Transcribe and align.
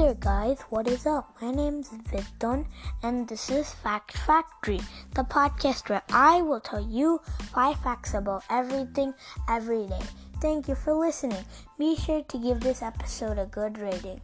there, 0.00 0.14
guys. 0.14 0.62
What 0.70 0.88
is 0.88 1.04
up? 1.04 1.36
My 1.42 1.50
name's 1.50 1.90
Vidun, 1.90 2.64
and 3.02 3.28
this 3.28 3.50
is 3.50 3.68
Fact 3.68 4.16
Factory, 4.16 4.80
the 5.14 5.24
podcast 5.24 5.90
where 5.90 6.00
I 6.10 6.40
will 6.40 6.60
tell 6.60 6.80
you 6.80 7.20
five 7.52 7.78
facts 7.80 8.14
about 8.14 8.42
everything 8.48 9.12
every 9.46 9.86
day. 9.88 10.00
Thank 10.40 10.68
you 10.68 10.74
for 10.74 10.94
listening. 10.94 11.44
Be 11.78 11.96
sure 11.96 12.22
to 12.22 12.38
give 12.38 12.60
this 12.60 12.80
episode 12.80 13.38
a 13.38 13.44
good 13.44 13.76
rating. 13.78 14.22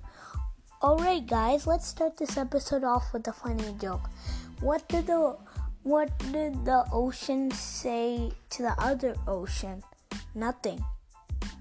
Alright, 0.82 1.26
guys, 1.26 1.66
let's 1.66 1.88
start 1.88 2.16
this 2.16 2.38
episode 2.38 2.82
off 2.82 3.12
with 3.12 3.28
a 3.28 3.34
funny 3.34 3.76
joke. 3.78 4.08
What 4.60 4.88
did 4.88 5.08
the 5.08 5.36
what 5.82 6.08
did 6.32 6.64
the 6.64 6.86
ocean 6.90 7.50
say 7.50 8.32
to 8.48 8.62
the 8.62 8.74
other 8.78 9.14
ocean? 9.28 9.82
Nothing. 10.34 10.82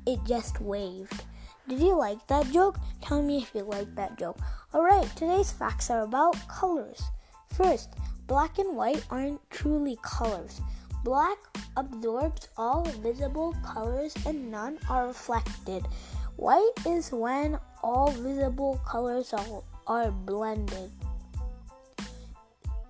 It 0.08 0.22
just 0.24 0.62
waved. 0.62 1.26
Did 1.68 1.80
you 1.80 1.98
like 1.98 2.28
that 2.28 2.52
joke? 2.52 2.78
Tell 3.02 3.24
me 3.24 3.40
if 3.42 3.56
you 3.56 3.64
like 3.64 3.96
that 3.96 4.20
joke. 4.20 4.38
Alright, 4.74 5.10
today's 5.16 5.52
facts 5.52 5.90
are 5.90 6.02
about 6.02 6.36
colors. 6.48 7.02
First, 7.58 7.96
black 8.28 8.60
and 8.60 8.76
white 8.76 9.04
aren't 9.10 9.42
truly 9.50 9.98
colors. 10.04 10.62
Black 11.04 11.38
absorbs 11.76 12.50
all 12.56 12.84
visible 13.02 13.56
colors 13.66 14.14
and 14.28 14.52
none 14.52 14.78
are 14.90 15.08
reflected. 15.08 15.88
White 16.36 16.86
is 16.86 17.12
when 17.12 17.58
all 17.82 18.12
visible 18.12 18.80
colors 18.86 19.34
are, 19.34 19.64
are 19.88 20.12
blended. 20.12 20.92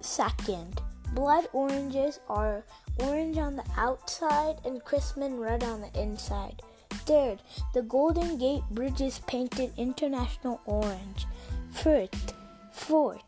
Second, 0.02 0.82
blood 1.14 1.48
oranges 1.54 2.20
are 2.28 2.66
orange 3.00 3.38
on 3.38 3.56
the 3.56 3.66
outside 3.78 4.60
and 4.66 4.84
Christmas 4.84 5.32
red 5.32 5.64
on 5.64 5.82
the 5.82 6.02
inside. 6.02 6.62
Third, 7.06 7.42
the 7.74 7.84
Golden 7.84 8.38
Gate 8.38 8.64
Bridge 8.72 9.02
is 9.02 9.20
painted 9.28 9.72
international 9.78 10.60
orange. 10.66 11.28
Fourth, 11.72 12.34
fourth, 12.72 13.22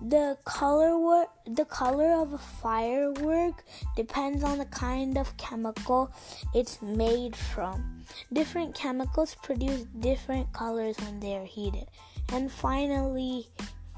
the 0.00 0.36
color 0.44 1.26
the 1.46 1.64
color 1.64 2.12
of 2.12 2.32
a 2.32 2.38
firework 2.38 3.64
depends 3.96 4.44
on 4.44 4.58
the 4.58 4.66
kind 4.66 5.18
of 5.18 5.36
chemical 5.36 6.12
it's 6.54 6.80
made 6.80 7.34
from. 7.34 8.04
Different 8.32 8.74
chemicals 8.74 9.36
produce 9.42 9.82
different 9.98 10.52
colors 10.52 10.96
when 10.98 11.18
they 11.18 11.36
are 11.36 11.44
heated. 11.44 11.86
And 12.32 12.52
finally, 12.52 13.48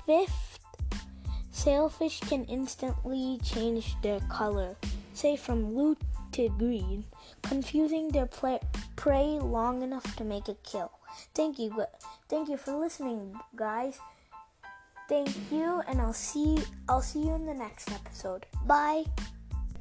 fifth, 0.07 0.61
sailfish 1.51 2.21
can 2.21 2.45
instantly 2.45 3.39
change 3.45 4.01
their 4.03 4.21
color, 4.31 4.77
say 5.13 5.37
from 5.37 5.75
blue 5.75 5.97
to 6.39 6.49
green, 6.51 7.05
confusing 7.43 8.09
their 8.09 8.31
prey 8.95 9.39
long 9.43 9.83
enough 9.83 10.15
to 10.17 10.23
make 10.23 10.47
a 10.47 10.55
kill. 10.63 10.93
Thank 11.35 11.59
you, 11.59 11.75
thank 12.29 12.49
you 12.49 12.57
for 12.57 12.79
listening, 12.79 13.35
guys. 13.57 13.99
Thank 15.09 15.35
you, 15.51 15.83
and 15.89 16.01
I'll 16.01 16.13
see 16.13 16.59
I'll 16.89 17.03
see 17.03 17.27
you 17.27 17.35
in 17.35 17.47
the 17.47 17.55
next 17.55 17.91
episode. 17.91 18.47
Bye. 18.67 19.05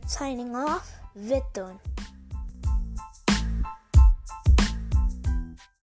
Signing 0.07 0.55
off, 0.55 0.89
Vidun. 1.19 1.77